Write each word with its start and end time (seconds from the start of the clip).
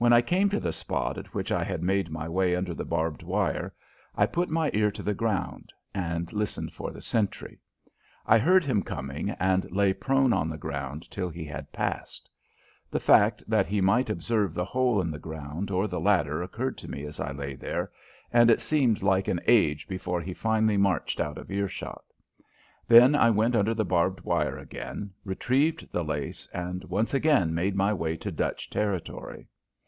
When 0.00 0.12
I 0.12 0.22
came 0.22 0.48
to 0.50 0.60
the 0.60 0.72
spot 0.72 1.18
at 1.18 1.34
which 1.34 1.50
I 1.50 1.64
had 1.64 1.82
made 1.82 2.08
my 2.08 2.28
way 2.28 2.54
under 2.54 2.72
the 2.72 2.84
barbed 2.84 3.24
wire 3.24 3.74
I 4.14 4.26
put 4.26 4.48
my 4.48 4.70
ear 4.72 4.92
to 4.92 5.02
the 5.02 5.12
ground 5.12 5.72
and 5.92 6.32
listened 6.32 6.72
for 6.72 6.92
the 6.92 7.02
sentry. 7.02 7.58
I 8.24 8.38
heard 8.38 8.64
him 8.64 8.84
coming 8.84 9.30
and 9.40 9.68
lay 9.72 9.92
prone 9.92 10.32
on 10.32 10.48
the 10.48 10.56
ground 10.56 11.10
till 11.10 11.28
he 11.28 11.44
had 11.44 11.72
passed. 11.72 12.30
The 12.92 13.00
fact 13.00 13.42
that 13.48 13.66
he 13.66 13.80
might 13.80 14.08
observe 14.08 14.54
the 14.54 14.64
hole 14.64 15.00
in 15.00 15.10
the 15.10 15.18
ground 15.18 15.68
or 15.72 15.88
the 15.88 15.98
ladder 15.98 16.44
occurred 16.44 16.78
to 16.78 16.88
me 16.88 17.04
as 17.04 17.18
I 17.18 17.32
lay 17.32 17.56
there, 17.56 17.90
and 18.32 18.52
it 18.52 18.60
seemed 18.60 19.02
like 19.02 19.26
an 19.26 19.40
age 19.48 19.88
before 19.88 20.20
he 20.20 20.32
finally 20.32 20.76
marched 20.76 21.18
out 21.18 21.38
of 21.38 21.50
earshot. 21.50 22.04
Then 22.86 23.16
I 23.16 23.30
went 23.30 23.56
under 23.56 23.74
the 23.74 23.84
barbed 23.84 24.20
wire 24.20 24.58
again, 24.58 25.10
retrieved 25.24 25.90
the 25.90 26.04
lace, 26.04 26.48
and 26.54 26.84
once 26.84 27.12
again 27.14 27.52
made 27.52 27.74
my 27.74 27.92
way 27.92 28.16
to 28.18 28.30
Dutch 28.30 28.70
territory. 28.70 29.48